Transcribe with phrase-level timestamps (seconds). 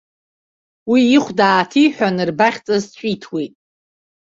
[0.89, 3.53] Уи ихәда ааҭиҳәан, рбаӷьҵас ҿиҭуеит.